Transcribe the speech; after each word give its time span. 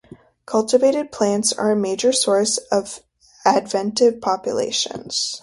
Cultivated 0.47 1.11
plants 1.11 1.53
are 1.53 1.69
a 1.69 1.75
major 1.75 2.11
source 2.11 2.57
of 2.57 3.01
adventive 3.45 4.19
populations. 4.19 5.39